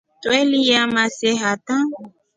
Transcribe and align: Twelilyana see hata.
Twelilyana 0.23 1.03
see 1.17 1.31
hata. 1.43 1.75